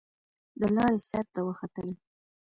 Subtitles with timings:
[0.59, 1.89] د لارۍ سر ته وختل.